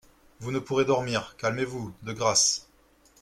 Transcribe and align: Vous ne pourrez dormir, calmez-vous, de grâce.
Vous 0.39 0.49
ne 0.51 0.57
pourrez 0.57 0.83
dormir, 0.83 1.35
calmez-vous, 1.37 1.93
de 2.01 2.11
grâce. 2.11 2.67